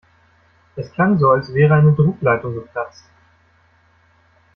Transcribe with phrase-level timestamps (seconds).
[0.75, 3.05] Es klang so, als wäre eine Druckleitung geplatzt.